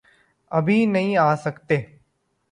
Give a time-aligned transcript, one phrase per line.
[0.51, 1.77] ابھی نہیں آسکتے۔۔۔